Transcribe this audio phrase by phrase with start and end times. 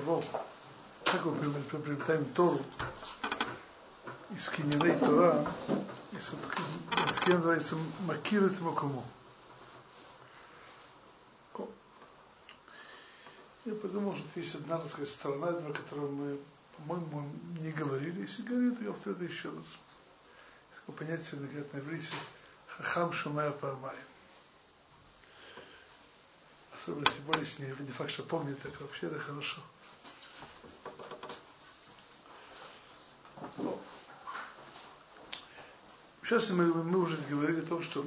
[0.00, 0.22] того,
[1.04, 2.60] как мы приобретаем Тору
[4.30, 5.46] из Кининей Тора,
[6.12, 7.76] из вот, называется
[8.06, 9.04] Макирит Макуму.
[13.66, 16.38] Я подумал, что есть одна сказать, сторона о которой мы,
[16.78, 17.30] по-моему,
[17.60, 18.22] не говорили.
[18.22, 19.66] Если говорили, то я повторю это еще раз.
[20.74, 22.12] Такое понятие, говорят на иврите,
[22.66, 23.96] хахам шумая памай.
[26.74, 29.60] Особенно, тем более, если не, не факт, что помнит, так вообще это хорошо.
[36.30, 38.06] Сейчас мы, мы уже говорили о том, что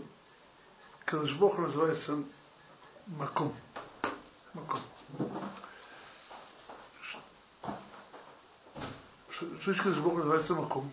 [1.03, 2.23] Кадышбох называется
[3.05, 3.53] Маком.
[4.53, 4.79] Маком.
[9.29, 10.89] Что значит Кадышбох называется Маком?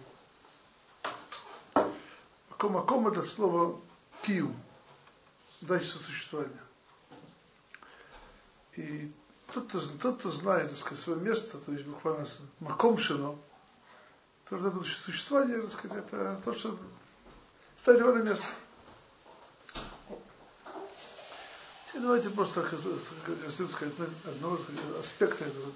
[2.51, 3.81] Маком, Маком это слово
[4.23, 4.53] кию,
[5.61, 6.63] дать существование.
[8.75, 9.13] И
[9.55, 12.27] тот, кто, тот, кто знает, так сказать, свое место, то есть буквально
[12.59, 13.39] маком шино,
[14.49, 16.77] то это существование, так сказать, это то, что
[17.83, 18.47] ставить его на место.
[21.87, 24.59] Теперь давайте просто сказать одного
[25.01, 25.73] аспекта этого.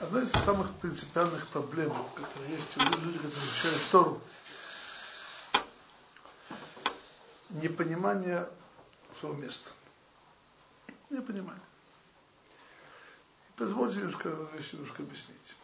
[0.00, 4.20] Одна из самых принципиальных проблем, которые есть у людей, которые изучают Тору,
[7.50, 8.48] непонимание
[9.20, 9.70] своего места.
[11.10, 11.62] Непонимание.
[13.56, 14.30] Позвольте немножко
[14.72, 15.56] немножко объяснить.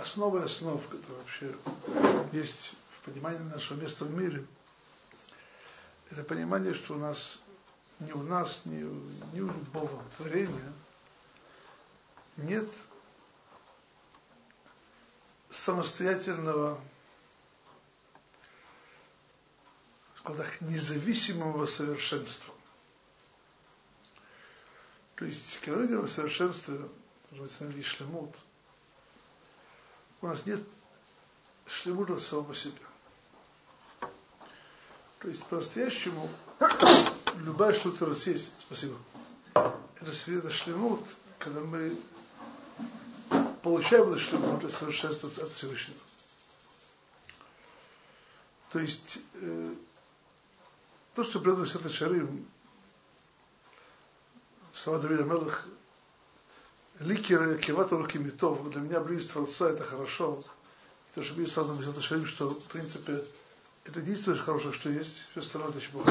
[0.00, 1.56] Основы основ, которые вообще
[2.32, 4.44] есть в понимании нашего места в мире,
[6.10, 7.38] это понимание, что у нас,
[8.00, 8.82] ни у нас, ни,
[9.34, 10.72] ни у любого творения
[12.36, 12.68] нет
[15.50, 16.80] самостоятельного,
[20.18, 22.54] скажем так, независимого совершенства.
[25.16, 26.80] То есть, когда мы говорим о совершенстве,
[27.30, 28.34] называется шлемут,
[30.22, 30.60] у нас нет
[31.66, 32.74] шлемута самого по себе.
[35.20, 36.28] То есть по-настоящему
[37.36, 38.96] любая штука у нас есть, спасибо,
[39.54, 41.04] это света шлемут,
[41.38, 41.96] когда мы
[43.62, 45.98] получаем это шлемут, это совершенство от Всевышнего.
[48.72, 49.74] То есть э,
[51.14, 52.46] то, что предано Света Шарим,
[54.72, 55.66] слова Давида Мелах,
[57.00, 60.42] Ликер кивата руки метов, для меня близость Творца это хорошо.
[61.14, 63.24] То, что Библия сказано в Шарим, что в принципе
[63.84, 66.04] это единственное хорошее, что есть, все остальное это.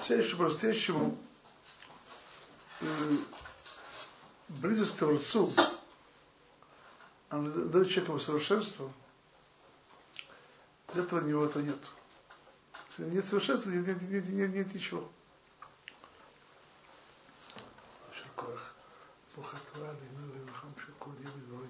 [0.00, 1.16] Вся еще по-настоящему
[2.80, 3.16] э,
[4.48, 5.52] близость к Творцу,
[7.28, 8.92] она дает человеку совершенство,
[10.92, 11.78] для этого у него этого нет.
[12.98, 15.08] Нет совершенства, нет, нет, нет, нет, нет ничего.
[19.35, 21.67] ברוך התורה עלינו ולחם של כל ילד ואוי.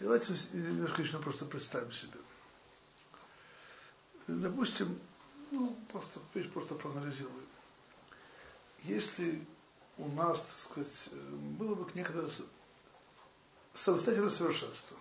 [0.00, 2.18] Давайте немножко еще просто представим себе.
[4.26, 4.98] Допустим,
[5.50, 6.20] ну, просто,
[6.54, 7.46] просто проанализируем.
[8.84, 9.44] Если
[9.98, 11.08] у нас, так сказать,
[11.58, 12.30] было бы некоторое
[13.74, 14.96] самостоятельное совершенство,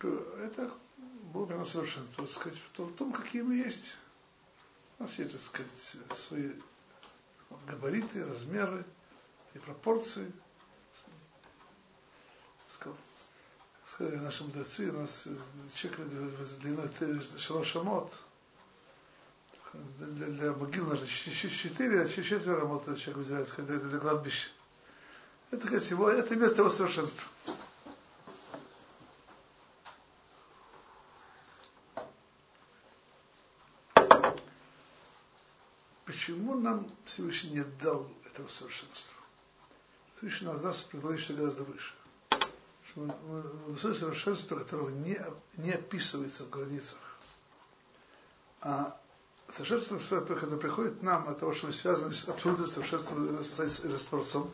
[0.00, 0.08] то
[0.40, 0.72] это
[1.37, 3.93] Бог нас совершенство, так сказать, в том, какие мы есть.
[4.97, 6.51] У нас есть, так сказать, свои
[7.67, 8.83] габариты, размеры
[9.53, 10.31] и пропорции.
[13.85, 15.25] Сказали наши мудрецы, у нас
[15.75, 16.07] человек
[16.59, 16.89] длиной
[17.37, 18.11] шалошамот.
[19.99, 22.65] Для, для могил нужно четыре, а четверо
[22.95, 24.49] человек выделяется, это для кладбища.
[25.51, 27.27] Это, это место его совершенства.
[36.27, 39.13] Почему нам Всевышний не дал этого совершенства?
[40.17, 41.93] Всевышний нас даст предлагает, что гораздо выше.
[43.67, 45.21] Высокое совершенство, которого не,
[45.55, 46.99] не описывается в границах.
[48.59, 48.99] А
[49.55, 54.51] совершенство, когда приходит нам от того, что мы связаны с абсолютным совершенством с Творцом,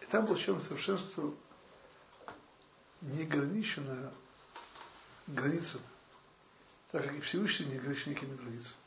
[0.00, 1.32] и там получаем совершенство
[3.02, 4.12] неограниченное
[5.28, 5.84] границами,
[6.90, 8.81] так как и Всевышний не ограничен никакими границами.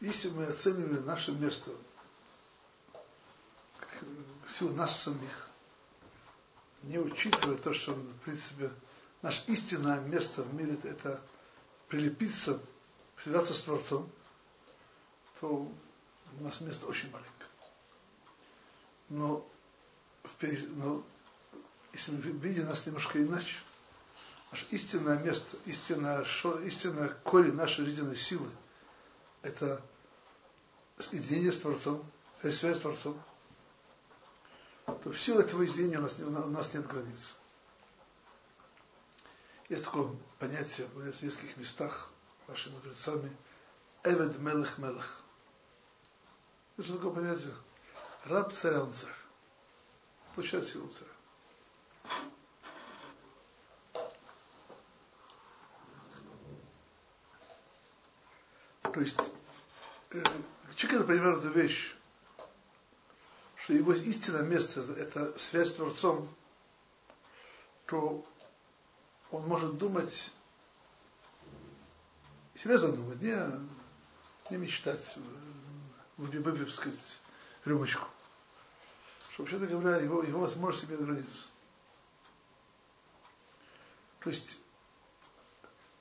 [0.00, 1.70] Если мы оцениваем наше место
[4.48, 5.48] всего нас самих,
[6.82, 8.70] не учитывая то, что, в принципе,
[9.22, 11.20] наше истинное место в мире это
[11.88, 12.60] прилепиться,
[13.22, 14.08] связаться с Творцом,
[15.40, 15.70] то
[16.38, 17.32] у нас место очень маленькое.
[19.08, 19.46] Но,
[20.76, 21.04] но
[21.92, 23.56] если мы видим нас немножко иначе,
[24.50, 26.24] наше истинное место, истинное,
[26.64, 28.48] истинное корень нашей жизненной силы,
[29.42, 29.82] это
[31.12, 32.04] единение с Творцом,
[32.42, 33.20] связь с Творцом,
[34.86, 37.34] то в силу этого единения у нас, у нас нет границ.
[39.68, 42.08] Есть такое понятие в нескольких местах
[42.46, 43.36] вашими мудрецами
[44.02, 45.22] Эвед Мелех Мелех.
[46.76, 47.54] Это что такое понятие?
[48.24, 49.12] Раб царя он царь.
[50.34, 51.10] Получает силу царя.
[58.98, 59.20] То есть,
[60.10, 60.24] э,
[60.74, 61.94] человек, например, эту вещь,
[63.54, 66.28] что его истинное место– это связь с Творцом,
[67.86, 68.26] то
[69.30, 70.32] он может думать,
[72.56, 73.36] серьезно думать, не,
[74.50, 75.16] не мечтать,
[76.16, 77.18] выпив, сказать,
[77.66, 78.08] рюмочку.
[79.30, 81.46] Что, вообще-то говоря, его, его возможности имеют границы.
[84.18, 84.58] То есть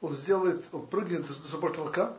[0.02, 2.18] он сделает, он прыгнет до собой потолка,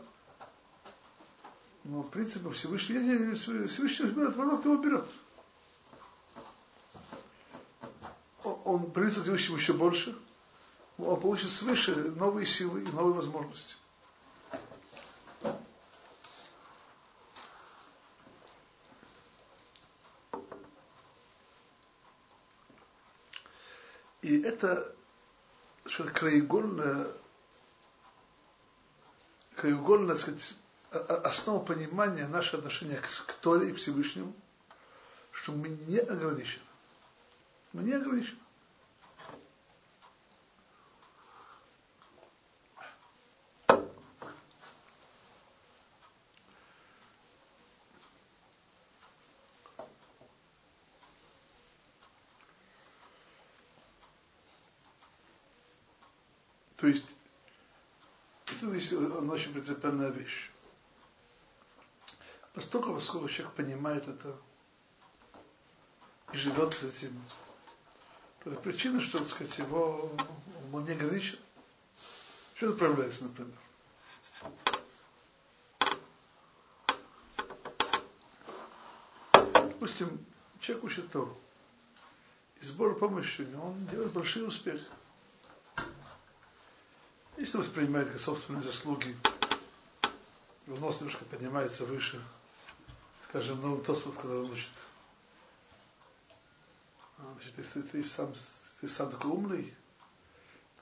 [1.88, 5.08] но в принципе Всевышний, Всевышний берет, Творот его берет.
[8.44, 10.18] Он, придется к Всевышнему еще больше,
[10.98, 13.76] он получит свыше новые силы и новые возможности.
[24.20, 24.94] И это
[25.96, 27.12] краеугольное,
[29.56, 30.54] краеугольное, так сказать,
[30.90, 34.34] основа понимания наше отношение к, Торе и к Всевышнему,
[35.32, 36.64] что мы не ограничены.
[37.72, 38.38] Мы не ограничены.
[56.76, 57.06] То есть,
[58.46, 60.48] это здесь очень принципиальная вещь.
[62.58, 64.36] Настолько, поскольку человек понимает это
[66.32, 67.22] и живет с этим,
[68.64, 70.10] причина, что, так сказать, его
[70.72, 71.38] он не ограничен.
[72.56, 73.54] Что отправляется, например?
[79.54, 80.26] Допустим,
[80.58, 81.38] человек учит Тору.
[82.60, 84.84] И сбор помощи, он делает большие успехи.
[87.36, 89.16] Если воспринимает как собственные заслуги,
[90.66, 92.20] его нос немножко поднимается выше,
[93.28, 94.70] скажем, новым Тосфот, когда он учит.
[97.18, 98.32] А, значит, если ты сам,
[98.80, 99.74] ты сам такой умный,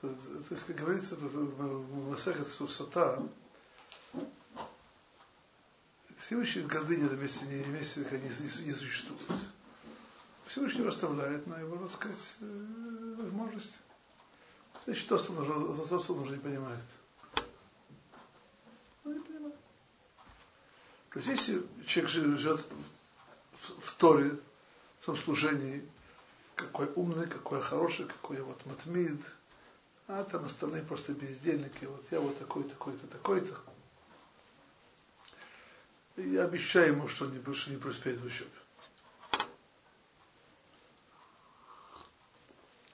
[0.01, 3.21] то, то есть, как говорится в Масахет Сусата,
[6.19, 9.41] Всевышний гордыня на месте не, месте не, не, не существует.
[10.45, 13.77] Всевышний расставляет на его, так сказать, э, возможности.
[14.85, 16.83] Значит, то, что нужно, то, что нужно не понимает.
[19.03, 19.55] Он не понимает.
[21.17, 22.63] То есть, если человек живет
[23.51, 24.37] в, в Торе,
[24.99, 25.89] в своем служении,
[26.53, 29.19] какой умный, какой хороший, какой вот матмид,
[30.07, 33.57] а там остальные просто бездельники, вот я вот такой, такой-то, такой-то.
[36.17, 38.51] И я обещаю ему, что не, больше не преуспеет в учебе.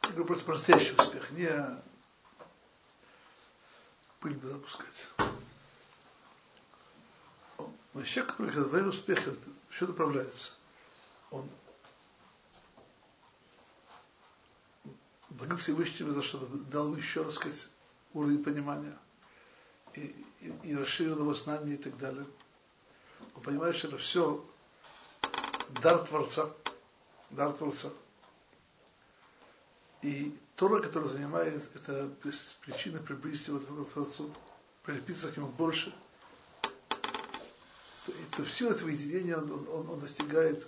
[0.04, 1.50] Я говорю просто настоящий успех, не
[4.22, 5.10] пыль запускать.
[7.94, 9.20] Но человек, который когда дает успех,
[9.70, 10.52] все направляется.
[11.30, 11.48] Он
[15.30, 16.38] благодаря Всевышнему за что
[16.72, 17.68] дал еще раз сказать,
[18.14, 18.98] уровень понимания
[19.94, 22.26] и, и, и расширил его знания и так далее.
[23.36, 24.46] Он понимает, что это все
[25.82, 26.50] дар Творца,
[27.30, 27.90] дар Творца.
[30.02, 32.10] И Тора, которая занимается, это
[32.62, 34.34] причина приблизить его к Творцу,
[34.84, 35.94] прилепиться к нему больше.
[38.06, 40.68] То, и, то в силу этого единения он, он, он достигает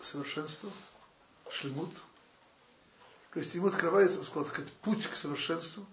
[0.00, 0.70] совершенства,
[1.50, 1.90] шлемут.
[3.32, 5.86] То есть ему открывается, так сказать, путь к совершенству,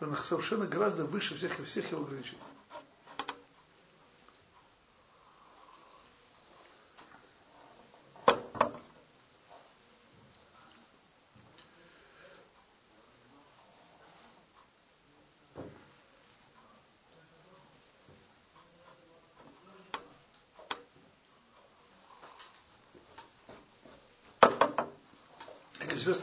[0.00, 2.38] он совершенно гораздо выше всех, всех его ограничений.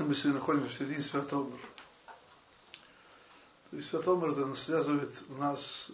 [0.03, 1.51] Известно, мы сегодня находимся в середине Святого.
[3.69, 5.91] То есть Святого Мира это связывает у нас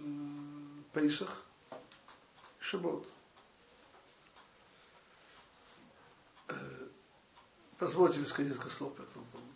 [0.94, 3.08] Пейсах и Шабот.
[6.48, 6.88] Э,
[7.78, 9.48] позвольте мне сказать несколько слов по этому поводу.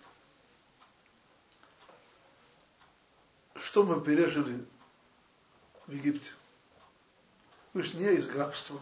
[3.55, 4.65] Что мы пережили
[5.88, 6.31] в Египте?
[7.74, 8.79] Мы же не из рабства,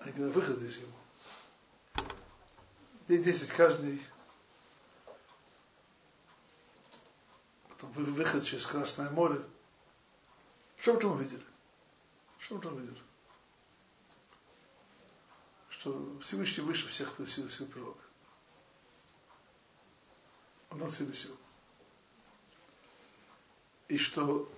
[0.00, 0.92] а выход из него.
[3.08, 4.00] День 10 каждый
[7.88, 9.42] выход через Красное море.
[10.78, 11.44] Что мы там увидели?
[12.38, 13.02] Что мы там увидели?
[15.68, 18.00] Что Всевышний выше всех сил, сил природы.
[20.70, 21.36] Он над всеми сил.
[23.88, 24.50] И что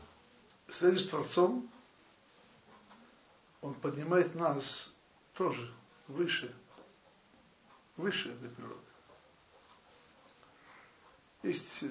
[0.69, 1.69] следует Творцом,
[3.61, 4.93] он поднимает нас
[5.33, 5.75] тоже
[6.07, 6.55] выше,
[7.97, 8.81] выше этой природы.
[11.43, 11.85] Есть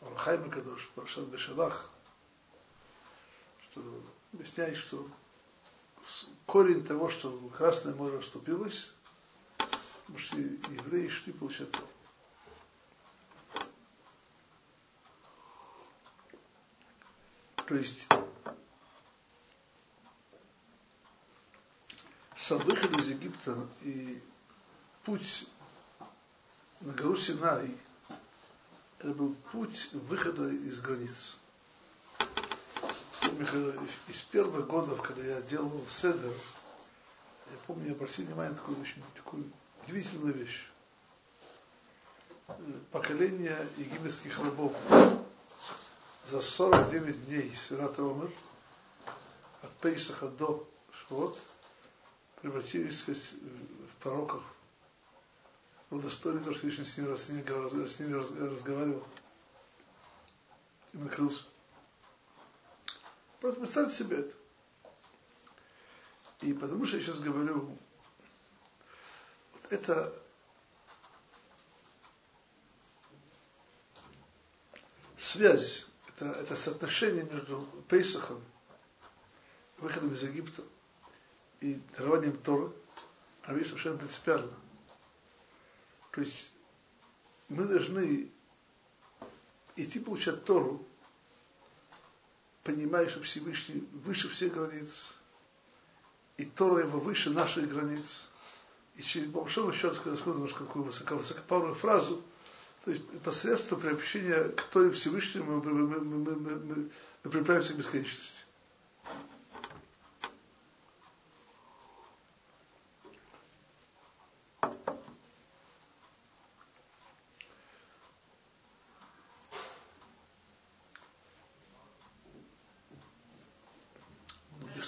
[0.00, 1.90] Архайм Кадош, Паршат Бешалах,
[3.70, 3.82] что
[4.32, 5.06] объясняет, что
[6.46, 8.92] корень того, что Красное море расступилось,
[9.58, 11.86] потому что евреи шли получать Тору.
[17.66, 18.08] То есть
[22.36, 24.20] сам выход из Египта и
[25.04, 25.46] путь
[26.80, 27.76] на гору Синай–
[29.00, 31.36] это был путь выхода из границ.
[34.08, 36.34] Из первых годов, когда я делал седер,
[37.50, 39.44] я помню, я обратил внимание на такую очень такую
[39.84, 40.66] удивительную вещь.
[42.90, 44.74] Поколение египетских рабов
[46.30, 48.30] за 49 дней с Омер,
[49.62, 51.38] от Пейсаха до Швот,
[52.42, 54.02] превратились сказать, в
[55.90, 59.06] пророков удостоили то, что Всевышний с ними, с ними, с ними разговаривал.
[60.92, 61.44] И накрылся.
[63.40, 64.34] Просто представьте себе это.
[66.42, 67.76] И потому что я сейчас говорю,
[69.52, 70.12] вот это
[75.18, 78.42] связь, это, это соотношение между Пейсахом,
[79.78, 80.64] выходом из Египта
[81.60, 82.72] и дарованием Торы,
[83.48, 84.52] вещь совершенно принципиально.
[86.12, 86.50] То есть
[87.48, 88.28] мы должны
[89.76, 90.84] идти получать Тору,
[92.64, 95.12] понимая, что Всевышний выше всех границ,
[96.36, 98.26] и Тора его выше наших границ.
[98.96, 102.22] И через большому счету, когда немножко такую высоко, высокопарную фразу,
[102.84, 106.90] то есть посредством приобщения к Торе Всевышнему мы, мы, мы, мы, мы,
[107.24, 108.39] мы приправимся к бесконечности.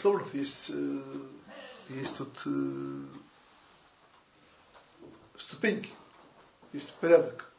[0.03, 1.03] Безусловно, есть, э,
[1.91, 3.05] есть тут э,
[5.39, 5.91] ступеньки,
[6.73, 7.51] есть порядок.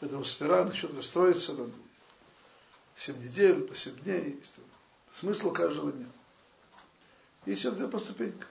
[0.00, 1.70] Поэтому спира начнет расстроиться на
[2.96, 4.40] 7 недель, по 7 дней.
[4.40, 4.54] Есть
[5.20, 6.08] смысл каждого дня.
[7.54, 8.48] Все это по ступенькам.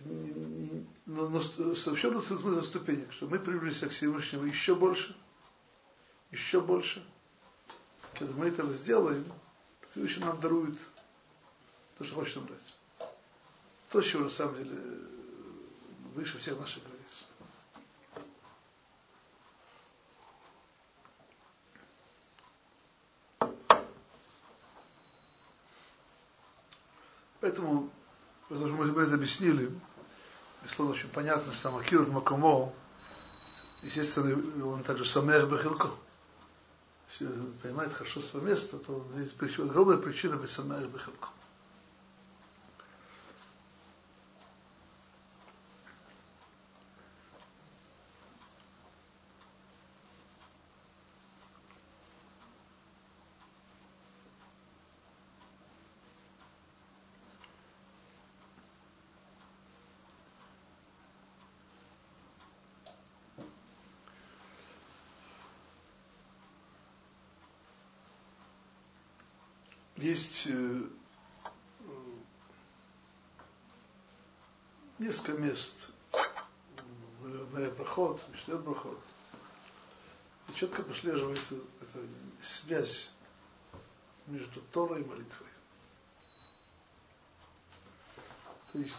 [0.00, 5.16] Но, но совершенно смысл ступенек, что мы приблизимся к Всевышнему еще больше,
[6.30, 7.06] еще больше.
[8.18, 9.24] Когда мы это сделаем,
[9.92, 10.76] Всевышний нам дарует
[12.02, 13.08] то, что хочет дать.
[13.90, 14.76] То, чего на самом деле
[16.14, 17.24] выше всех наших границ.
[27.40, 27.90] Поэтому,
[28.48, 29.70] потому что мы это объяснили,
[30.62, 32.72] безусловно, очень понятно, что там Макамо,
[33.82, 35.90] естественно, он также Самех Бахилко.
[37.10, 41.28] Если он понимает хорошо свое место, то есть огромная причина быть Самех Бахилко.
[70.02, 70.82] Есть э,
[74.98, 75.90] несколько мест
[77.20, 78.98] в проход, Мишлет проход,
[80.48, 82.04] и четко прослеживается эта
[82.40, 83.10] связь
[84.26, 85.48] между Торой и молитвой.
[88.72, 88.94] То есть,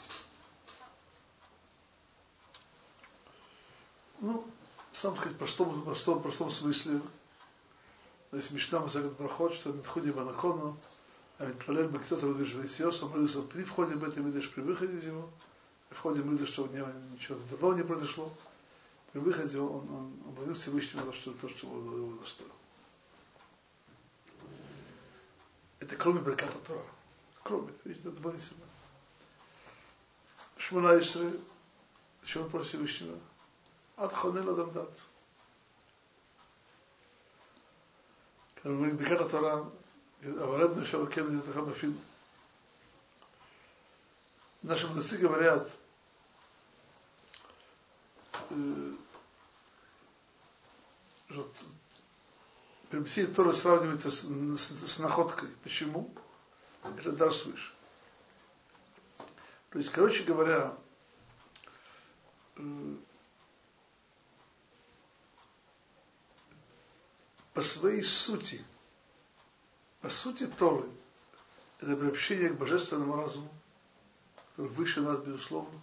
[4.19, 4.45] ну,
[5.03, 7.01] самом сказать, простом, простом, простом смысле,
[8.31, 10.77] то есть Мишна Масагат проход, что Митхуди Банакону,
[11.39, 15.05] а Митпалель Бактот Рудиш Вейсиос, он молился при входе в это видишь, при выходе из
[15.05, 15.29] него,
[15.89, 18.31] при входе молился, что у него ничего другого не произошло,
[19.11, 22.49] при выходе он, он, он, он благодарил Всевышнего за что, то, что его достоил.
[25.79, 26.85] Это кроме Браката Тора.
[27.43, 28.63] Кроме, видите, это дополнительно.
[30.57, 31.39] Шмонайсры,
[32.23, 33.19] еще он просил Всевышнего,
[33.97, 34.97] от Хонел Адамдат.
[38.55, 39.71] Когда мы говорим Браката Тора,
[40.25, 41.99] Авареб Нашал Кен Ятахамафин,
[44.61, 45.69] наши мудрецы говорят,
[51.29, 51.51] что
[52.89, 55.49] Пермсия Тора сравнивается с, с, с находкой.
[55.63, 56.13] Почему?
[56.83, 57.73] Это дар свыше.
[59.71, 60.77] То есть, короче говоря,
[67.53, 68.63] по своей сути,
[70.03, 70.85] по сути Торы,
[71.79, 73.49] это приобщение к божественному разуму,
[74.51, 75.81] который выше нас, безусловно,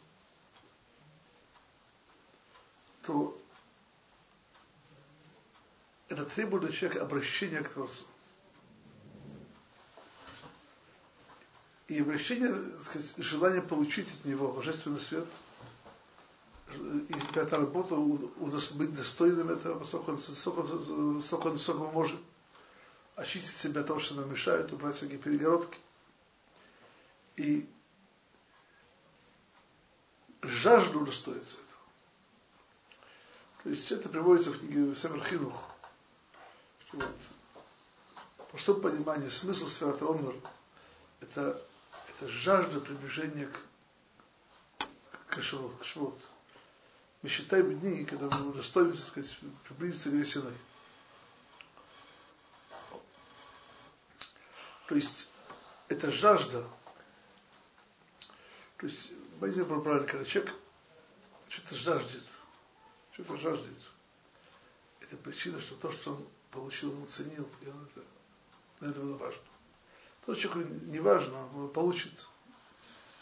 [3.02, 3.40] то
[6.08, 8.04] это требует от человека обращения к Творцу.
[11.88, 15.26] И обращение, так сказать, желание получить от него божественный свет,
[16.74, 21.46] и эта работа, быть достойным этого, поскольку он, сколько он, сколько
[21.80, 22.20] он может
[23.20, 25.78] очистить себя от того, что нам мешает, убрать всякие перегородки.
[27.36, 27.68] И
[30.42, 31.66] жажду достоиться этого.
[33.62, 35.62] То есть это приводится в книге Семер Хинух.
[36.92, 37.16] Вот.
[38.50, 40.34] Простое понимание, смысл Сферат Омер–
[41.20, 41.62] это,
[42.08, 44.86] это жажда приближения к,
[45.28, 45.36] к.
[45.36, 46.18] К шивот.
[47.22, 50.54] Мы считаем дни, когда мы удостоимся, так сказать, приблизиться к Гресиной.
[54.90, 55.28] То есть,
[55.86, 56.64] это жажда.
[58.76, 60.52] То есть, был правильно, когда человек
[61.48, 62.24] что-то жаждет,
[63.12, 63.78] что-то жаждет.
[64.98, 68.04] Это причина, что то, что он получил, он ценил, и он это,
[68.80, 69.42] но это было важно.
[70.26, 72.26] То, что человеку не важно, он получит,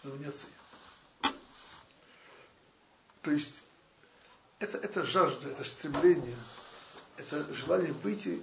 [0.04, 0.54] но не оценит.
[3.20, 3.64] То есть
[4.58, 6.38] это, это жажда, это стремление,
[7.18, 8.42] это желание выйти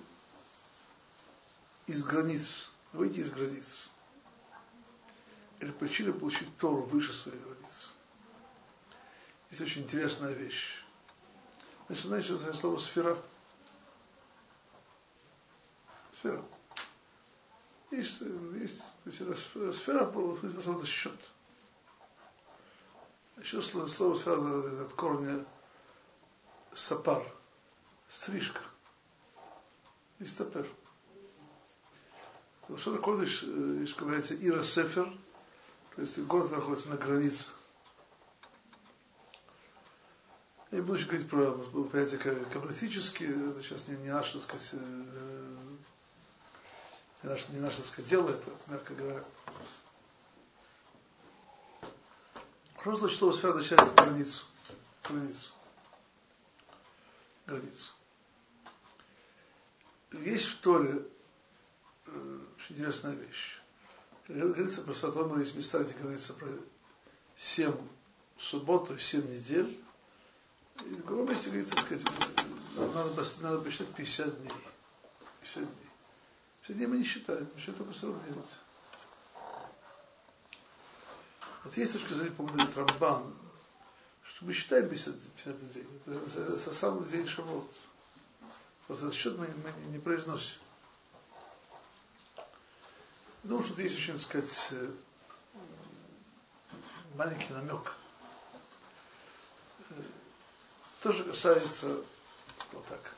[1.88, 3.90] из границ, выйти из границ.
[5.60, 7.92] Это причина получить Тору выше своих границ.
[9.52, 10.84] Есть очень интересная вещь.
[11.88, 13.18] Значит, знаете, слово сфера–
[16.26, 16.44] сфера.
[17.92, 18.22] Есть,
[18.60, 19.36] есть есть это
[19.72, 21.20] сфера, это счет.
[23.38, 25.46] Еще слово, слово сфера от корня
[26.74, 27.24] сапар,
[28.10, 28.62] стрижка.
[30.20, 30.26] И
[32.66, 32.80] стапер.
[32.80, 35.12] Что такое, есть, говорится, Ира Сефер,
[35.96, 37.46] то есть город находится на границе.
[40.72, 41.52] Я буду еще говорить про
[41.86, 44.74] понятия каббалистические, это сейчас не, не наше, так сказать,
[47.24, 49.24] не наше, не наше, так сказать, дело это, мягко говоря.
[52.82, 54.46] Что значит слово сфера означает границу?
[55.08, 55.54] Границу.
[57.48, 57.92] Границу.
[60.12, 61.15] Есть в Торе э,
[62.66, 63.58] очень интересная вещь.
[64.28, 66.48] Говорится про Святого есть места, где говорится про
[67.38, 67.76] семь
[68.38, 69.80] суббот, семь недель.
[70.82, 72.06] И в другом месте говорится, сказать,
[72.76, 74.52] надо, надо посчитать 50 дней.
[75.42, 75.90] 50 дней.
[76.68, 78.46] Сегодня мы не считаем, мы считаем только 49.
[81.64, 83.34] Вот есть точка зрения, по-моему, Рамбан,
[84.24, 86.02] что мы считаем 50, 50 день.
[86.08, 87.72] Это, это, это самый день Шавот.
[88.88, 90.58] Просто этот счет мы, мы не произносим.
[93.46, 94.90] Думаю, что есть очень, так сказать, э,
[97.14, 97.94] маленький намек.
[99.92, 99.94] Э,
[101.04, 102.02] тоже касается
[102.74, 103.16] вот так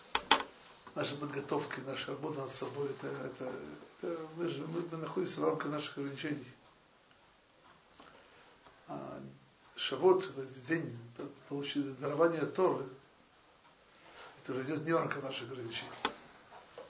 [0.96, 3.54] наша подготовка, наша работа над собой, это, это,
[4.02, 6.52] это мы, же, мы, мы находимся в рамках наших ограничений.
[8.90, 9.22] А
[9.78, 11.00] Шавот, этот день
[11.48, 12.84] получили дарование Торы,
[14.44, 15.90] это уже идет не в рамках наших ограничений.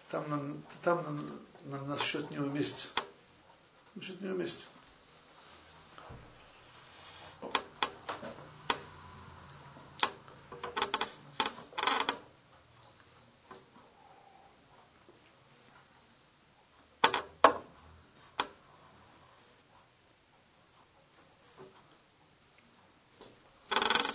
[0.10, 1.32] Там, нам, там нам,
[1.65, 3.04] нам нас счет не уместит.
[4.01, 4.67] Счет не уместит.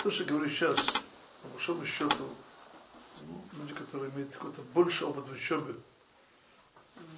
[0.02, 0.76] То, что говорю сейчас,
[1.42, 2.28] по большому счету,
[3.26, 5.74] Ну, люди, которые имеют какой-то больше опыт в учебе,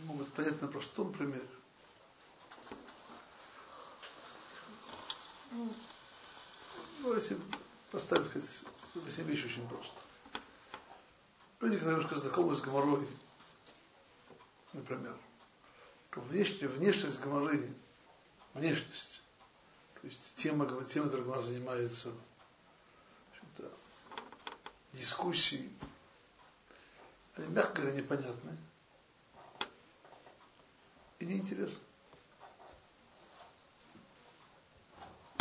[0.04, 1.46] могут понять на простом примере.
[7.00, 7.38] Ну, если
[7.90, 8.30] поставить,
[8.94, 9.94] объяснить вещь очень просто.
[11.60, 13.06] Люди, когда немножко знакомы с гоморрой,
[14.72, 15.16] например,
[16.14, 17.72] внешне, внешность гоморры,
[18.54, 19.22] внешность,
[20.00, 22.12] то есть тема, тема, которой Гоморра занимается,
[24.92, 25.70] дискуссии,
[27.36, 28.56] они, мягко непонятны
[31.18, 31.78] и неинтересны.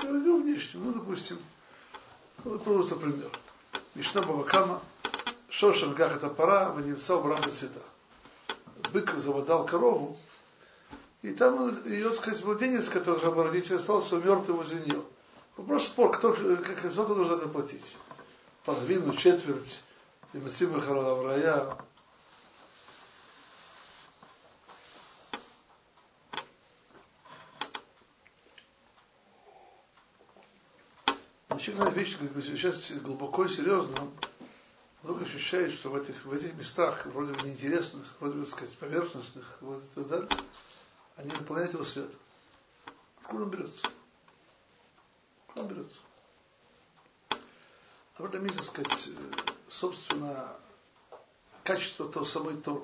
[0.03, 1.37] Говорю внешне, ну, допустим,
[2.43, 3.29] вот просто пример.
[3.95, 4.81] Мишна Бабакама,
[5.49, 7.79] Шошен Гах это пора, Ванимца Брам цвета.
[8.91, 10.17] Бык заводал корову,
[11.21, 15.01] и там ее, сказать, младенец, который же родитель остался мертвым возле нее.
[15.55, 17.95] Вопрос спор, кто, как, сколько нужно это платить?
[18.65, 19.81] Половину, четверть,
[20.33, 20.37] и
[31.63, 33.95] Очевидная вещь, сейчас глубоко и серьезно,
[35.01, 38.77] вдруг ощущает, что в этих, в этих местах, вроде бы неинтересных, вроде бы, так сказать,
[38.79, 40.29] поверхностных, вот и так далее,
[41.15, 42.19] они наполняют его светом.
[43.21, 43.81] Откуда он берется?
[45.47, 45.95] Откуда он берется?
[47.29, 47.37] А
[48.17, 49.09] в этом месте, сказать,
[49.69, 50.57] собственно,
[51.63, 52.83] качество того самой Торы.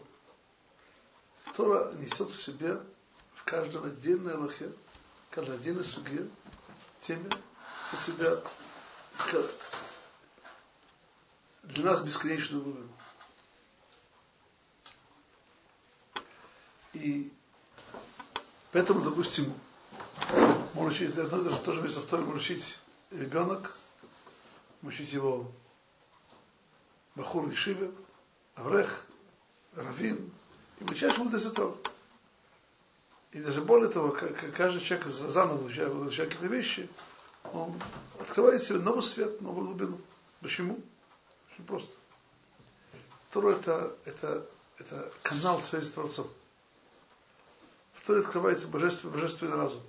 [1.54, 2.80] Тора несет в себе
[3.36, 4.72] в каждом отдельной лохе,
[5.30, 6.30] в каждой отдельной суге,
[7.02, 7.30] теме,
[7.92, 8.42] в себя
[11.64, 12.88] для нас бесконечную глубину.
[16.94, 17.32] И
[18.72, 19.54] поэтому, допустим,
[20.74, 22.78] можно учить одно и даже то же место в Торе, можно учить
[23.12, 23.78] ребенок,
[24.82, 25.50] учить его
[27.16, 27.92] Бахур Ишиве,
[28.56, 29.06] Аврех,
[29.74, 30.32] Равин,
[30.80, 31.78] и обучаешь ему Дезетор.
[33.32, 34.10] И даже более того,
[34.58, 36.90] каждый человек заново изучая какие-то вещи,
[37.54, 37.74] он
[38.20, 40.00] открывает себе новый свет, новую глубину.
[40.42, 40.80] Почему?
[41.52, 41.92] Очень просто.
[43.30, 44.46] Второе это, это,
[44.78, 46.28] это канал связи с Творцом.
[47.94, 49.84] Второе открывается божественный, божественный разум,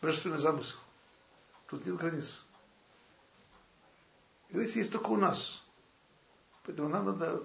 [0.00, 0.78] божественный замысел.
[1.68, 2.42] Тут нет границ.
[4.48, 5.62] И говорите, есть только у нас.
[6.64, 7.42] Поэтому нам надо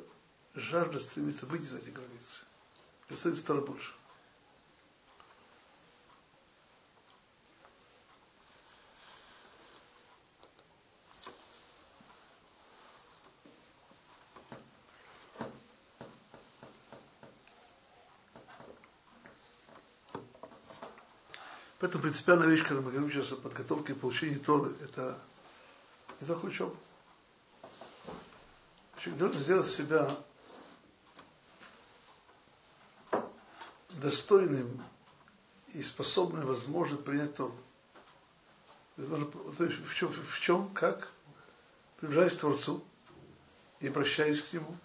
[0.53, 2.45] жажда стремиться выйти за эти границы.
[3.05, 3.93] Становится стало больше.
[21.79, 25.17] Поэтому принципиальная вещь, когда мы говорим сейчас о подготовке и получении Торы, это
[26.19, 26.75] не только учеба.
[28.99, 30.17] Человек должен сделать себя
[33.89, 34.83] достойным
[35.73, 37.35] и способным, возможно, принять.
[37.35, 37.53] То
[38.95, 41.11] в чем, в чем, как,
[41.97, 42.83] приближаясь к Творцу
[43.81, 44.75] и обращаясь к Нему,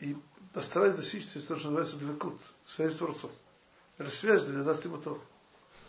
[0.00, 0.16] и
[0.54, 3.30] постараясь достичь то, что называется Блекут, связь с Творцом.
[3.98, 5.22] Это связь, для даст ему Тору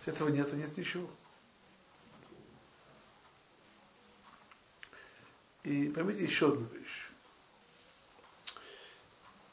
[0.05, 1.09] этого нет, и нет ничего.
[5.63, 7.09] И поймите еще одну вещь.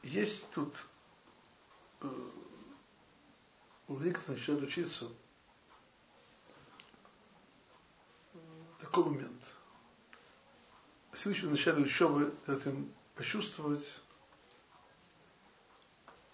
[0.02, 0.74] Есть тут
[2.02, 2.30] э,
[3.88, 5.10] у кто начинает учиться,
[8.80, 9.56] такой момент.
[11.12, 14.00] Всевышний в начале учебы дает им почувствовать,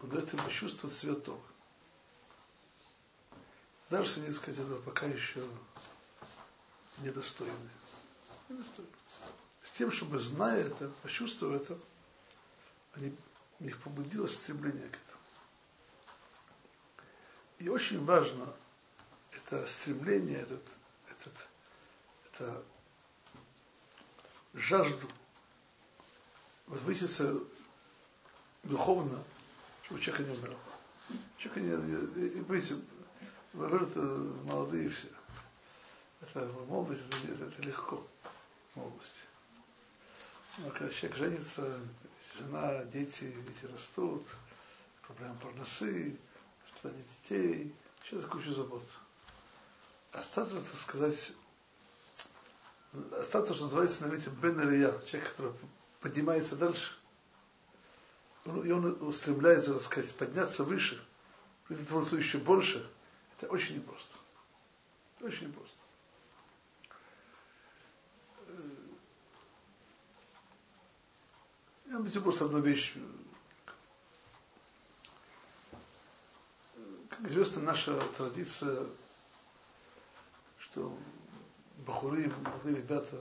[0.00, 1.42] он дает им почувствовать святого.
[3.90, 5.42] Даже если, сказать, это пока еще
[6.98, 7.70] недостойны.
[9.62, 11.78] С тем, чтобы, зная это, почувствуя это,
[12.94, 13.16] они,
[13.60, 15.22] их побудило стремление к этому.
[17.58, 18.54] И очень важно
[19.32, 20.62] это стремление, этот,
[21.10, 21.48] этот,
[22.26, 22.64] это
[24.54, 25.08] жажду
[26.66, 27.38] возвыситься
[28.64, 29.22] духовно,
[29.84, 30.58] чтобы человек не умирал.
[31.38, 32.82] Человек не, не, не,
[33.58, 33.90] Наоборот,
[34.44, 35.08] молодые все.
[36.20, 38.06] Это в молодости это, это легко.
[38.72, 39.22] В молодости.
[40.58, 41.80] Но когда человек женится,
[42.38, 44.24] жена, дети, дети растут,
[45.02, 46.16] проблемы парносы,
[46.62, 48.84] воспитание детей, еще кучу забот.
[50.12, 51.32] Остаток, так сказать,
[53.24, 55.52] что называется на месте Бен Илья, человек, который
[56.00, 56.94] поднимается дальше,
[58.44, 61.04] и он устремляется, так сказать, подняться выше,
[61.88, 62.88] Творцу еще больше–
[63.38, 64.16] это очень непросто.
[65.20, 65.76] Очень непросто.
[71.86, 72.94] Я вам Помните просто одну вещь.
[77.08, 78.86] Как известно, наша традиция,
[80.58, 80.96] что
[81.78, 83.16] бахуры, молодые ребята,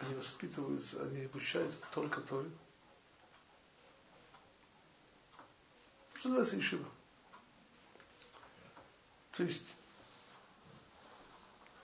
[0.00, 2.50] они воспитываются, они обучаются только Торе.
[6.14, 6.86] Что называется ишива.
[9.38, 9.62] То есть,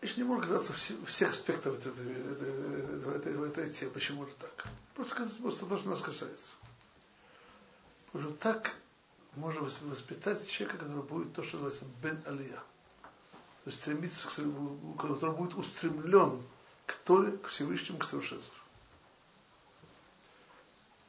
[0.02, 3.92] еще не может казаться всех аспектов этой, этой, этой, этой темы.
[3.92, 4.66] Почему же так?
[4.94, 6.48] Просто, просто то, что нас касается.
[8.06, 8.74] Потому что так
[9.36, 12.58] можно воспитать человека, который будет то, что называется бен алия.
[13.62, 16.42] То есть стремиться, к, который будет устремлен
[16.86, 18.58] к Торе, к Всевышнему, к совершенству.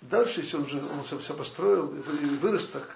[0.02, 2.96] Дальше, если он уже он все, все построил и вырос так,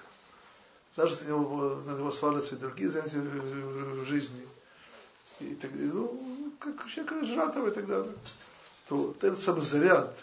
[1.00, 4.46] даже если него, на него свалятся и другие занятия в, жизни,
[5.40, 8.12] и так далее, ну, как человек жратого и так далее,
[8.86, 10.14] то этот самый заряд,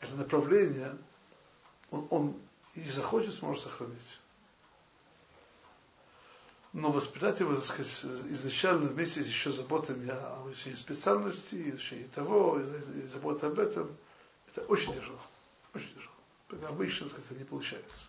[0.00, 0.94] это направление,
[1.90, 2.34] он, он
[2.74, 4.20] и захочет, сможет сохранить.
[6.74, 12.60] Но воспитать его, так сказать, изначально вместе с еще заботами о изучении специальности, изучении того,
[12.60, 13.88] и, и забота об этом,
[14.52, 15.20] это очень тяжело.
[15.74, 16.68] Очень тяжело.
[16.68, 18.00] Обычно, так сказать, не получается.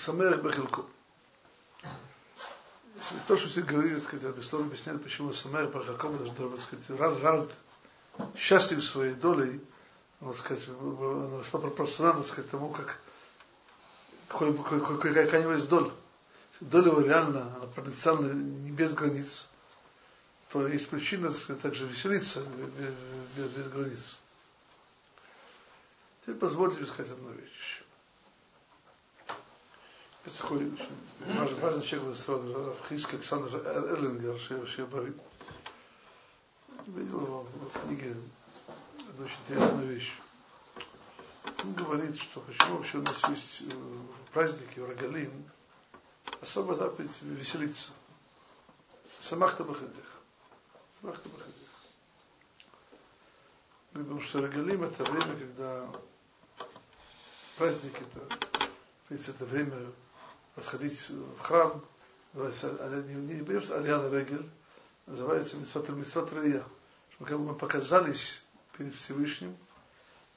[0.00, 0.86] Самех Бахилку.
[3.26, 7.22] То, что все говорили, так сказать, Бестон объясняет, почему Самех Бахилку даже должен сказать, рад,
[7.22, 7.50] рад,
[8.34, 9.60] счастлив своей долей,
[10.20, 12.98] можно сказать, стало пропорционально, сказать, тому, как
[14.28, 15.90] какой, какой, какой, какая у него есть доля.
[16.60, 19.48] Доля его реально, она потенциально не без границ,
[20.50, 22.94] то есть причина, так сказать, также веселиться без,
[23.36, 24.16] без, без границ.
[26.22, 27.82] Теперь позвольте мне сказать одну вещь
[30.38, 30.72] такой
[31.20, 35.14] важный, важный человек был Хиск Александр Эрлингер, Шиабари.
[36.86, 38.16] Видел его в книге
[39.08, 40.12] одну очень интересную вещь.
[41.62, 43.64] Он говорит, что почему вообще у нас есть
[44.32, 45.44] праздники, Урагалим,
[46.40, 47.92] особо заповедь веселиться.
[49.20, 50.20] Самахта Бахадих.
[51.00, 51.54] Самахта Бахадих.
[53.92, 55.86] Потому что Рагалим это время, когда
[57.58, 58.38] праздник это,
[59.10, 59.92] это время
[60.62, 61.82] сходить в храм,
[62.32, 64.48] называется, не, не берешь Алиана Регель,
[65.06, 66.64] называется Митсват Митсват Рия,
[67.14, 68.42] что как бы мы показались
[68.76, 69.56] перед Всевышним,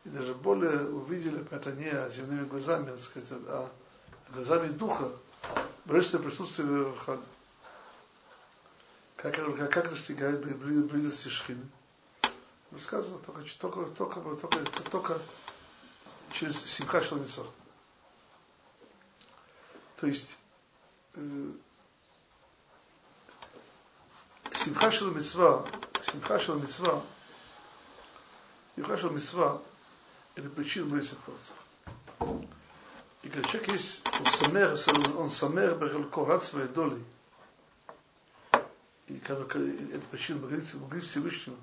[0.06, 3.70] и даже более увидели, это не земными глазами, так сказать, а
[4.34, 5.12] глазами духа,
[5.86, 7.24] божественное присутствие в храме.
[9.16, 11.66] Как, как, как достигает близости Шхины?
[12.72, 15.20] Рассказано только, только, только, только, только,
[16.34, 17.46] через Симха Шалмицо.
[19.98, 20.38] То есть
[24.52, 25.66] Симха шел мецва,
[26.02, 27.04] Симха шел мецва,
[30.36, 32.48] это причина близких творцов.
[33.22, 34.78] И когда человек есть, он самер,
[35.18, 37.04] он самер бехалко, рад своей долей,
[39.08, 41.58] и когда это причина благодарить Всевышнего,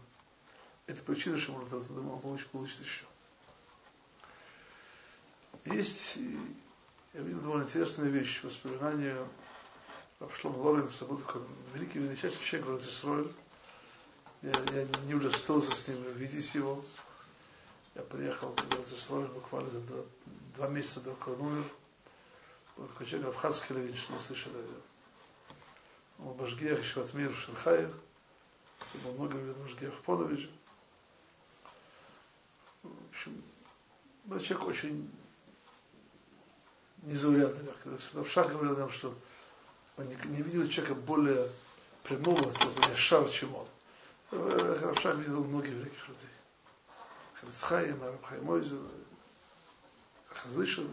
[0.86, 3.04] это причина, что можно получить, получить еще.
[5.66, 6.16] Есть
[7.12, 9.16] я видел довольно интересную вещь, воспоминания
[10.38, 11.42] Шлома Лоренца, был такой
[11.74, 13.32] великий величайший человек в Израиль.
[14.42, 16.84] Я, я не удостоился с ним видеть его.
[17.94, 20.04] Я приехал в Израиль буквально за два,
[20.56, 21.64] два месяца до как он.
[22.76, 24.82] Был такой человек Авхаз Левич, что мы слышали о.
[26.20, 27.90] Он был Башгиях Шватмир Шерхаев.
[29.04, 30.48] Был много лет Башгиях Понович.
[32.82, 33.42] В общем,
[34.24, 35.10] был человек очень
[37.02, 39.14] незаурядный, как Шах говорил нам, что
[39.96, 41.48] он не, не видел человека более
[42.02, 42.52] прямого,
[42.94, 43.66] шар, чем он.
[44.32, 46.28] Равшах видел многих великих людей.
[47.40, 48.78] Хавицхайм, Арабхаймойзер,
[50.28, 50.86] Хазышев.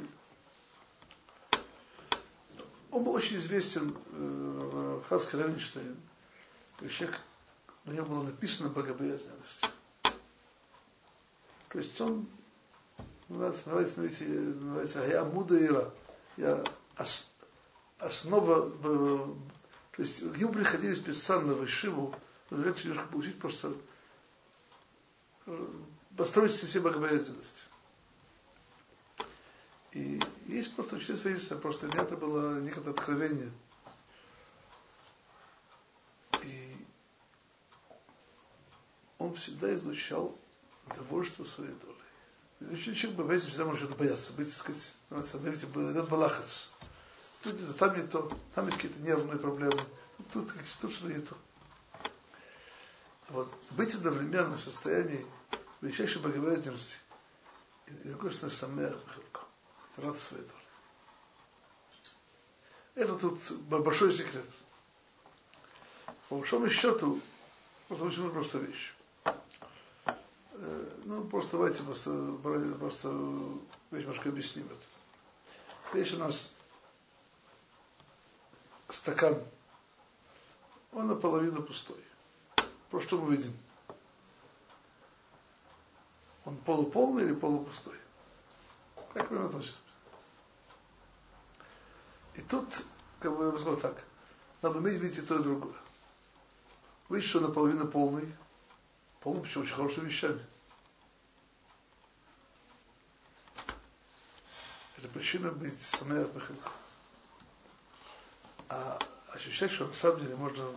[2.90, 5.98] Он был очень известен, э, Хаз Калевинштейн,
[6.90, 7.20] человек,
[7.86, 9.70] у него было написано богобоязненность.
[11.70, 12.28] То есть он
[13.30, 15.94] называется, называется, называется я мудаира.
[16.38, 16.64] Я
[18.00, 19.36] основа, то
[19.98, 22.14] есть к нему приходили специально в Ишиву
[22.50, 23.74] немножко получить просто
[25.46, 25.68] э,
[26.16, 27.64] построить себе богобоязненность.
[29.92, 33.52] И есть просто очень свидетельство, просто меня это было некое откровение.
[36.44, 36.86] И
[39.18, 40.38] он всегда излучал
[40.96, 41.74] довольство своей
[42.60, 42.96] долей.
[42.96, 46.72] Человек боится, всегда может бояться, быть, так сказать, надо становиться, идет балахас.
[47.44, 49.80] Тут не то, там не то, там есть какие-то нервные проблемы,
[50.34, 51.38] тут, тут что-то не то.
[53.30, 55.26] Вот, быть одновременно в состоянии
[55.82, 56.98] величайшей богобоязненности
[58.04, 59.00] и такой, что самая это
[59.98, 60.54] радость своей доли.
[62.96, 64.46] Это тут большой секрет.
[66.30, 67.22] По большому счету,
[67.88, 68.94] просто очень просто вещь.
[71.08, 72.12] Ну, просто давайте просто,
[72.80, 73.08] просто
[73.92, 75.98] немножко объясним это.
[75.98, 76.52] Есть у нас
[78.90, 79.42] стакан,
[80.92, 82.04] он наполовину пустой.
[82.90, 83.58] Просто что мы видим?
[86.44, 87.96] Он полуполный или полупустой?
[89.14, 89.78] Как мы относимся?
[92.36, 92.66] И тут,
[93.22, 94.04] как бы я бы сказал так,
[94.62, 95.78] надо уметь видеть и то, и другое.
[97.08, 98.30] Видишь, что наполовину полный,
[99.22, 100.46] полный почему очень хорошими вещами.
[105.18, 106.72] Причина быть пахилка.
[108.70, 109.00] А
[109.30, 110.70] ощущать, что на самом деле можно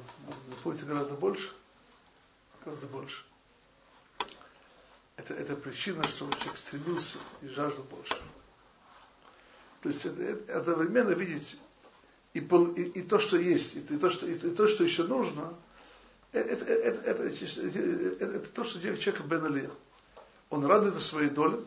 [0.49, 1.53] запомнить гораздо больше,
[2.65, 3.23] гораздо больше.
[5.17, 8.19] Это, это причина, чтобы человек стремился и жаждал больше.
[9.83, 11.59] То есть это, это, одновременно видеть
[12.33, 15.55] и, и, и то, что есть, и, то, что, и, и то, что еще нужно,
[16.33, 19.71] это, это, это, это, это, это то, что делает человек Бен
[20.49, 21.63] Он радуется своей доле,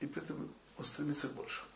[0.00, 1.68] и при этом он стремится к большему.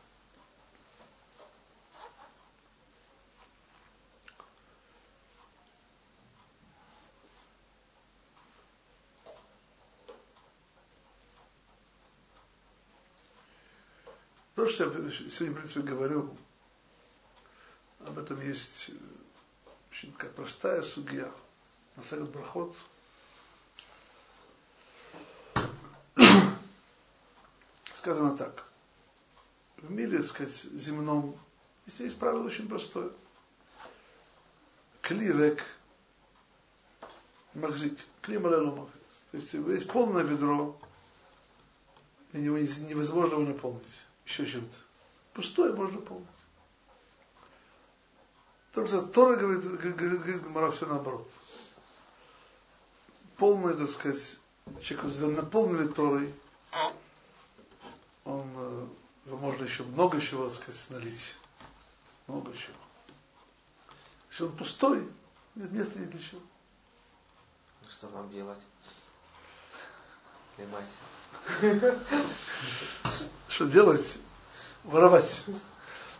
[14.57, 14.90] То, что я
[15.31, 16.37] сегодня, в принципе, говорю,
[18.01, 18.90] об этом есть
[19.92, 21.31] очень такая простая судья.
[21.95, 22.77] На Сагат Брахот.
[27.95, 28.65] Сказано так.
[29.79, 31.39] В мире, так сказать, земном,
[31.87, 33.11] здесь правило очень простое.
[35.03, 35.62] Клирек
[37.55, 37.99] Махзик.
[38.23, 39.03] Кли малелу Махзик.
[39.31, 40.79] То есть есть полное ведро,
[42.33, 44.77] и его невозможно его наполнить еще чем-то.
[45.33, 46.47] Пустое можно полностью.
[48.71, 51.31] Потому что Тора говорит, говорит, говорит Гмара все наоборот.
[53.37, 54.37] Полный, так сказать,
[54.83, 56.35] человек наполнили Торой,
[58.25, 58.87] он, э,
[59.35, 61.35] можно еще много чего, сказать, налить.
[62.27, 62.77] Много чего.
[64.31, 65.09] Если он пустой,
[65.55, 66.41] нет места ни для чего.
[67.83, 68.59] Ну, что вам делать?
[70.57, 72.01] Понимаете?
[73.49, 74.19] что делать?
[74.85, 75.43] Воровать.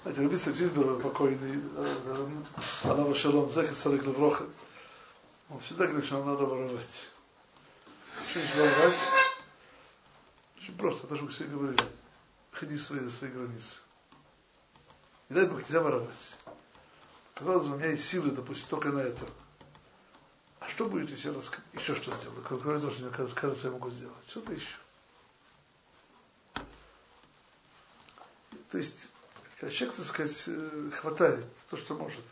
[0.03, 1.62] Знаете, Рабица Зильбер, покойный,
[2.85, 4.47] Алава Шалом, Зехет Сарик Левроха,
[5.49, 7.07] он всегда говорит, что нам надо воровать.
[8.31, 8.95] Что воровать?
[10.59, 11.85] Очень просто, то, что мы все говорили.
[12.59, 13.77] Ходи свои, за свои границы.
[15.29, 16.37] Не дай Бог, нельзя воровать.
[17.35, 19.27] Казалось бы, у меня есть силы, допустим, только на это.
[20.61, 21.35] А что будет, если я
[21.75, 22.42] еще что сделаю?
[22.49, 24.27] Кроме того, что мне кажется, я могу сделать.
[24.27, 24.79] Что-то еще.
[28.70, 29.11] То есть,
[29.61, 32.24] когда человек, так сказать, э, хватает то, что может.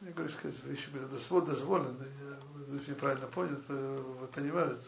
[0.00, 2.08] Я говорю, сказать, вещи были дозволены,
[2.54, 4.78] вы неправильно поняли, вы понимали,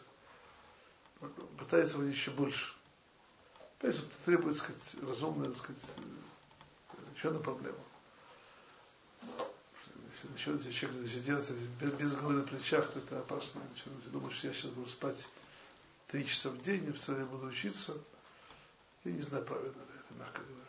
[1.58, 2.77] пытается быть еще больше.
[3.78, 5.82] Опять же, требует, так сказать, разумная, так сказать,
[7.16, 7.78] еще одна проблема.
[10.12, 11.50] Если начнет если человек если делать
[11.80, 13.60] без, без головы на плечах, то это опасно.
[13.70, 15.28] Начнет думать, что я сейчас буду спать
[16.08, 17.96] три часа в день, и я буду учиться–
[19.04, 20.64] я не знаю, правильно это, мягко говоря.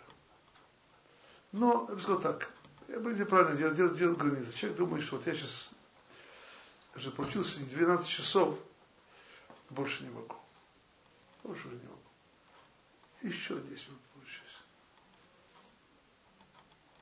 [1.51, 2.49] Но, я бы сказал так,
[2.88, 4.53] я бы правильно делать, делать, делать границы.
[4.53, 5.70] Человек думает, что вот я сейчас
[6.95, 8.57] уже получился 12 часов,
[9.70, 10.36] больше не могу.
[11.43, 11.98] Больше уже не могу.
[13.22, 14.59] Еще 10 минут получилось.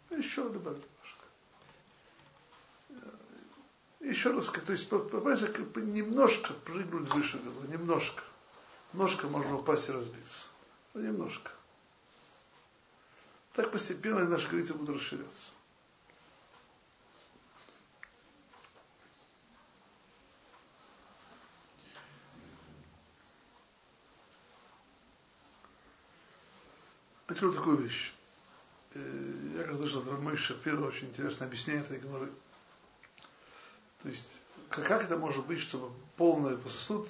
[0.09, 1.26] Еще добавить немножко.
[3.99, 5.47] Еще раз, то есть, понимаете,
[5.82, 8.24] немножко прыгнуть выше головы, немножко.
[8.93, 10.43] Ножка можно упасть и разбиться.
[10.93, 11.51] Ну, немножко.
[13.53, 15.51] Так постепенно наши границы будут расширяться.
[27.28, 28.13] Открою такую вещь.
[28.93, 32.32] Э, я когда слышал, Рамой Шапира очень интересно объясняет этой говоры.
[34.01, 37.09] То есть, как, как это может быть, чтобы полный сосуд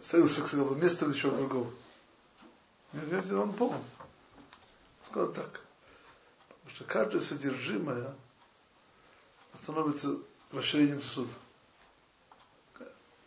[0.00, 1.70] становился, к сказал, место для чего другого?
[2.92, 3.82] Он полон.
[5.06, 5.60] Сказал так.
[6.48, 8.14] Потому что каждое содержимое
[9.54, 10.16] становится
[10.52, 11.32] расширением сосуда.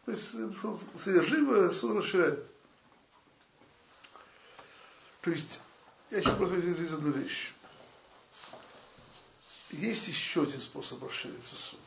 [0.05, 0.31] То есть
[1.03, 2.49] содержимое сосуд расширяет.
[5.29, 5.59] То есть,
[6.09, 7.53] я еще просто здесь одну вещь.
[9.69, 11.79] Есть еще один способ расширить сосуд.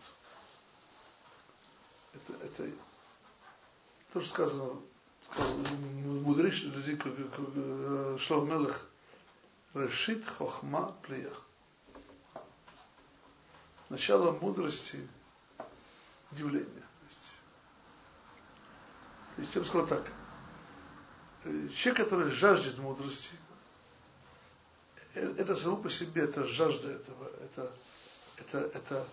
[2.14, 2.70] Это, это
[4.12, 4.80] то, что сказано,
[5.28, 7.14] сказал мудрейший людей, как
[8.20, 8.86] Шлов Мелах,
[9.74, 11.44] решит хохма плеях.
[13.88, 15.04] Начало мудрости–
[16.30, 16.84] удивление.
[19.34, 20.12] То есть, я бы сказал так,
[21.44, 23.32] человек, который жаждет мудрости,
[25.14, 27.72] это само по себе, это жажда этого, это,
[28.38, 29.08] это, это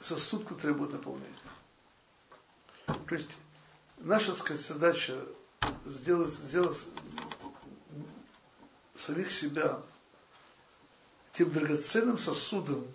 [0.00, 1.34] сосуд, который требует наполнения.
[2.86, 3.30] То есть
[3.98, 5.18] наша сказать, задача
[5.84, 6.78] сделать, сделать
[8.96, 9.80] самих себя
[11.32, 12.86] тем драгоценным сосудом,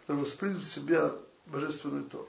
[0.00, 1.12] который воспримет в себя
[1.46, 2.28] божественную Тору.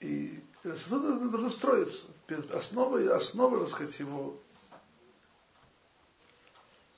[0.00, 2.04] И сосуд должен строиться.
[2.52, 4.40] Основа, основа, так сказать, его,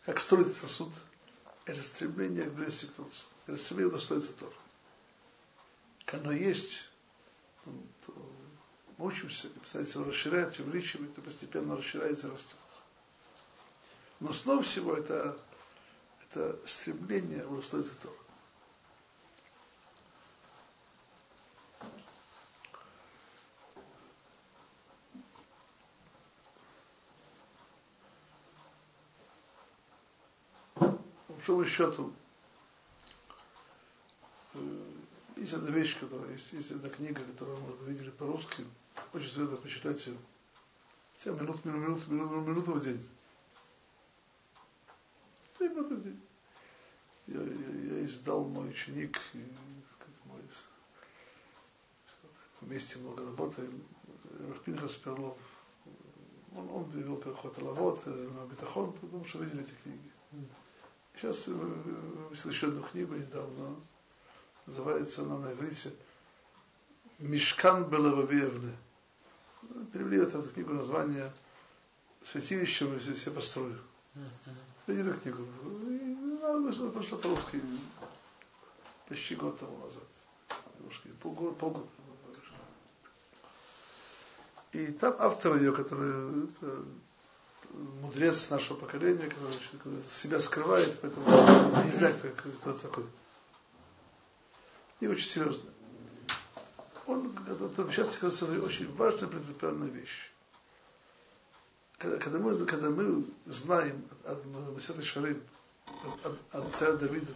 [0.05, 0.93] как строить сосуд,
[1.65, 3.23] это стремление к близости к Творцу.
[3.47, 4.55] Это стремление удостоиться Тора
[6.15, 6.89] оно есть,
[7.65, 8.13] то
[8.99, 9.49] мы учимся,
[9.99, 12.57] его расширять, увеличивать, то постепенно расширяется и растет.
[14.21, 15.37] Но снова всего это,
[16.23, 18.15] это стремление удостоиться Тора.
[31.57, 32.13] Большому счету,
[35.37, 38.65] Есть одна вещь, которая есть, есть одна книга, которую, вы видели по-русски.
[39.13, 40.17] Очень советую почитать ее.
[41.19, 43.07] Хотя минут, минут, минут, минут, минуту в день.
[45.59, 46.21] Три минуты в день.
[47.27, 49.45] Я, я, я издал мой ученик, и,
[50.25, 50.41] мой,
[52.63, 53.83] вместе много работаем.
[54.49, 55.37] Рафпинхас Перлов.
[56.57, 58.03] Он, он вел переход Лавод,
[58.51, 60.11] Бетахон, потому что видели эти книги.
[61.17, 63.77] Сейчас выпустил еще одну книгу недавно
[64.67, 65.93] называется она на иврите
[67.19, 68.77] Мишкан Белававевны.
[69.93, 71.33] Перевели эту книгу название
[72.31, 73.79] Святилище мы здесь все построили.
[74.87, 75.47] Видели эту книгу?
[75.89, 77.61] И она вышла, пошла по-русски
[79.09, 80.03] почти год тому назад.
[80.79, 81.87] Немножко, полгода, полгода.
[84.73, 86.49] И там автор ее, который
[88.03, 91.27] мудрец нашего поколения, который, себя скрывает, поэтому
[91.85, 93.05] не знаю, кто, кто такой
[95.01, 95.71] и очень серьезно.
[97.07, 97.33] Он,
[97.93, 100.33] сейчас кажется, очень важная принципиальная вещь.
[101.99, 105.43] Когда, когда, мы, когда мы знаем от Масяты Шарим,
[106.25, 107.33] от, от, царя Давида,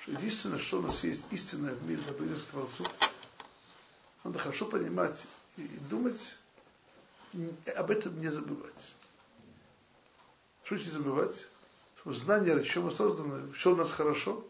[0.00, 2.84] что единственное, что у нас есть истинное в мире, к Творцу,
[4.24, 5.22] надо хорошо понимать
[5.56, 6.34] и, и думать,
[7.76, 8.94] об этом не забывать.
[10.70, 11.46] Не забывать?
[12.00, 14.44] Что знание, о чем мы созданы, что у нас хорошо,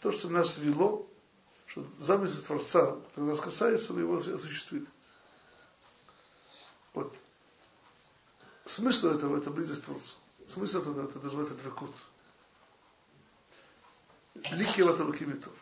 [0.00, 1.06] то, что нас вело
[1.76, 4.88] что замысел Творца, который нас касается, он его осуществит.
[6.94, 7.14] Вот.
[8.64, 10.14] Смысл этого– это близость Творцу.
[10.48, 11.94] Смысл этого– это называется дракут.
[14.52, 15.52] Лики в этом кимитов.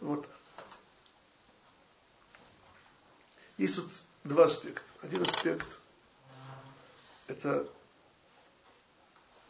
[0.00, 0.26] Вот.
[3.58, 3.90] Есть тут
[4.24, 4.90] два аспекта.
[5.02, 5.68] Один аспект–
[7.28, 7.68] это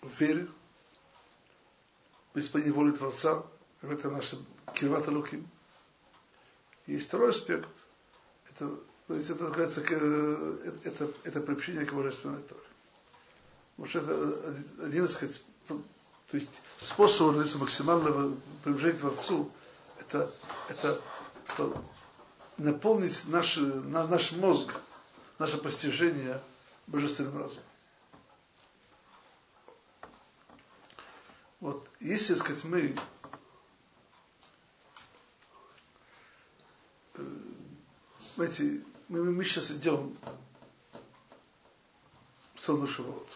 [0.08, 0.48] вере,
[2.34, 3.44] в исполнении воли Творца,
[3.82, 4.38] это наше
[4.74, 5.48] Кирвата Луким.
[6.86, 7.68] Есть второй аспект,
[8.50, 12.60] это, то есть это называется, э, это, это приобщение к божественной Торе.
[13.76, 15.16] Потому что это один из,
[15.66, 15.82] то
[16.32, 16.50] есть
[16.80, 18.34] способ максимального
[18.64, 19.50] приближения к Творцу,
[20.00, 20.32] это,
[20.68, 21.00] это
[21.48, 21.84] что
[22.56, 24.72] наполнить наш, на, наш мозг,
[25.38, 26.40] наше постижение
[26.86, 27.64] божественным разумом.
[31.60, 32.94] Вот, если, так сказать, мы
[38.38, 40.16] знаете, мы, мы сейчас идем
[42.54, 43.28] в сторону Шивот.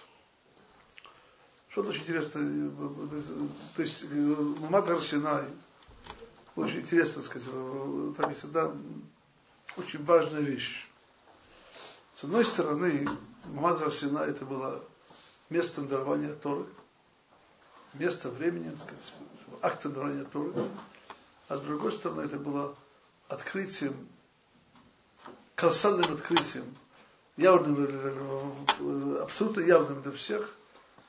[1.70, 2.70] Что-то очень интересное.
[3.74, 5.44] То есть Мамад Арсенай,
[6.54, 7.48] очень интересно сказать,
[8.16, 8.72] там есть одна
[9.76, 10.86] очень важная вещь.
[12.20, 13.04] С одной стороны,
[13.46, 14.84] Мамад Арсенай это было
[15.50, 16.66] место дарования Торы,
[17.95, 19.14] место, времени, так сказать,
[19.61, 20.53] акта дарования Торы.
[21.49, 22.74] А с другой стороны, это было
[23.28, 24.09] открытием,
[25.55, 26.76] колоссальным открытием,
[27.36, 30.55] явным, абсолютно явным для всех,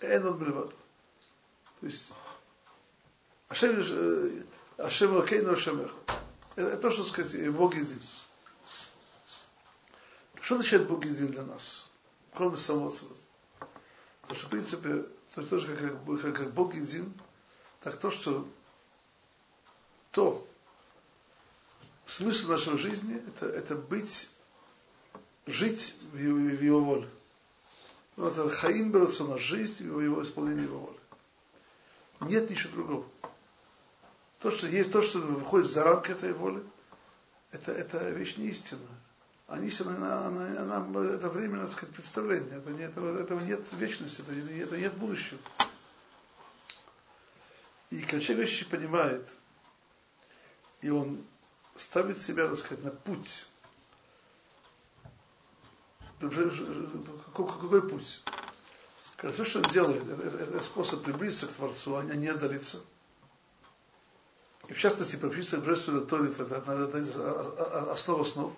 [0.01, 0.69] Энон Бельвад.
[1.79, 2.11] То есть,
[3.47, 4.45] Ашем,
[4.77, 5.89] Ашем Лакейну Ашем
[6.55, 8.01] Это то, что сказать, Бог един.
[10.41, 11.89] Что означает Бог един для нас?
[12.33, 12.89] Кроме самого
[14.21, 17.11] Потому что, в принципе, то есть тоже как, как, как Бог един,
[17.81, 18.47] так то, что
[20.11, 20.47] то,
[22.05, 24.29] смысл нашей жизни, это, это быть,
[25.47, 27.09] жить в его, в его воле.
[28.15, 30.99] Ну, это хаим берется на жизнь в его исполнении его воли.
[32.31, 33.05] Нет ничего другого.
[34.39, 36.63] То, что есть, то, что выходит за рамки этой воли,
[37.51, 38.49] это, это вещь не
[39.59, 39.95] истинная.
[39.95, 42.57] А истина, она, она, она, это временное, так сказать, представление.
[42.57, 45.39] Это не, этого, этого нет вечности, это, это нет будущего.
[47.89, 49.27] И человек понимает,
[50.81, 51.23] и он
[51.75, 53.45] ставит себя, так сказать, на путь,
[56.19, 58.23] какой, какой путь?
[59.33, 62.81] Все, что он делает, это, это способ приблизиться к Творцу, а не отдалиться.
[64.67, 68.53] И в частности, приблизиться к Божественной Торе, это, это, это, это основа основ.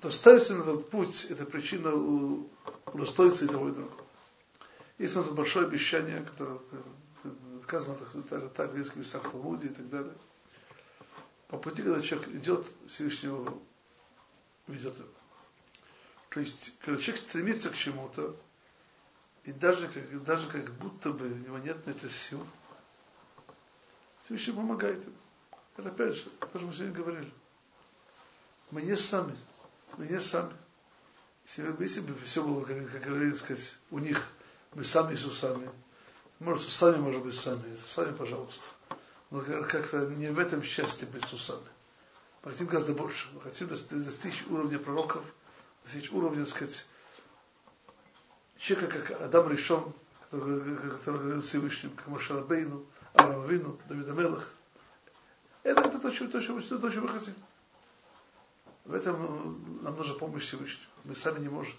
[0.00, 1.92] То ставиться на этот путь, это причина
[2.92, 4.04] удостоиться и того и другого.
[4.98, 6.58] Есть у нас большое обещание, которое
[7.64, 7.96] сказано
[8.30, 10.14] так, так в еврейских местах в Талмуде и так далее.
[11.48, 13.58] По пути, когда человек идет, Всевышнего
[14.66, 15.08] ведет его.
[16.30, 18.36] То есть, когда человек стремится к чему-то,
[19.44, 22.44] и даже как, даже как будто бы у него нет на это сил,
[24.24, 25.16] Всевышний помогает ему.
[25.76, 27.32] Это опять же, то, что мы сегодня говорили.
[28.70, 29.36] Мы не сами.
[29.96, 30.52] Мы не сами.
[31.78, 34.20] Если бы все было, как, говорится, сказать, у них,
[34.74, 35.70] мы сами с усами,
[36.40, 38.68] может, с усами, может быть, сами, с усами, пожалуйста.
[39.30, 41.66] Но как-то не в этом счастье быть с усами.
[42.42, 43.26] Мы хотим гораздо больше.
[43.32, 45.24] Мы хотим достичь уровня пророков,
[45.84, 46.86] достичь уровня, так сказать,
[48.58, 49.92] человека, как Адам Ришон,
[50.30, 52.84] который, который говорил Всевышним, как Машарабейну,
[53.14, 54.50] Авраам Вину, Давида Мелах.
[55.62, 57.34] Это, это то, что, то, что, то, что мы хотим.
[58.86, 60.86] В этом ну, нам нужна помощь Всевышнего.
[61.04, 61.74] Мы сами не можем.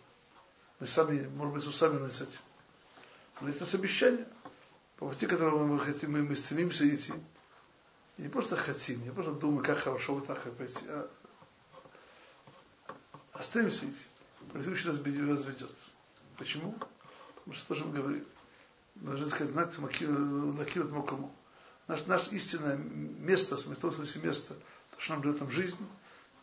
[0.79, 2.39] Мы сами, может быть, усами, но не с этим.
[3.39, 4.27] Но есть у нас обещание,
[4.97, 7.13] по пути, которого мы хотим, мы, мы стремимся идти.
[8.17, 11.09] И не просто хотим, не просто думаем, как хорошо вот так пойти, а,
[13.33, 14.05] а стремимся идти.
[14.59, 15.71] Всевышний нас ведет.
[16.37, 16.75] Почему?
[17.35, 18.25] Потому что тоже мы говорим.
[18.95, 21.33] Должны сказать, знать лакират мокому.
[21.87, 24.55] Наш, наше истинное место, в смысле место,
[24.91, 25.77] то, что нам дает нам жизнь,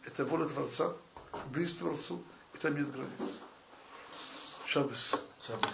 [0.07, 0.93] это воля Творца,
[1.51, 2.23] близость к Творцу,
[2.55, 3.39] и там нет границ.
[4.67, 5.15] Шаббас.
[5.47, 5.71] Шаббас.